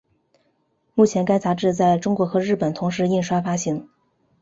[0.95, 3.87] 目前该杂志在中国和日本同时印刷发行。